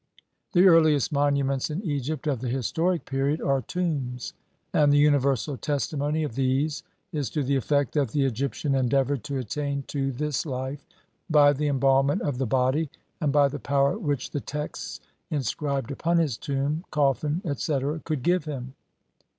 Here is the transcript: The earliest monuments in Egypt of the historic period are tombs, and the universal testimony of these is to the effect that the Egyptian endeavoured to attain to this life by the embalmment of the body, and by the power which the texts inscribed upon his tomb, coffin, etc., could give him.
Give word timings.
The 0.53 0.65
earliest 0.65 1.11
monuments 1.11 1.69
in 1.69 1.83
Egypt 1.83 2.25
of 2.25 2.39
the 2.41 2.49
historic 2.49 3.05
period 3.05 3.39
are 3.39 3.61
tombs, 3.61 4.33
and 4.73 4.91
the 4.91 4.97
universal 4.97 5.57
testimony 5.57 6.23
of 6.23 6.33
these 6.33 6.81
is 7.13 7.29
to 7.29 7.43
the 7.43 7.55
effect 7.55 7.93
that 7.93 8.09
the 8.09 8.25
Egyptian 8.25 8.73
endeavoured 8.73 9.23
to 9.25 9.37
attain 9.37 9.83
to 9.89 10.11
this 10.11 10.43
life 10.43 10.83
by 11.29 11.53
the 11.53 11.67
embalmment 11.67 12.23
of 12.23 12.39
the 12.39 12.47
body, 12.47 12.89
and 13.21 13.31
by 13.31 13.47
the 13.47 13.59
power 13.59 13.95
which 13.95 14.31
the 14.31 14.41
texts 14.41 15.01
inscribed 15.29 15.91
upon 15.91 16.17
his 16.17 16.35
tomb, 16.35 16.83
coffin, 16.89 17.43
etc., 17.45 17.99
could 18.03 18.23
give 18.23 18.45
him. 18.45 18.73